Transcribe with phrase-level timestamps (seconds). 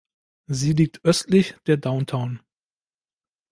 [0.47, 2.39] Sie liegt östlich der Downtown.